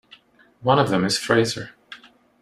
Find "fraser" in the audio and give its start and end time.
1.19-1.75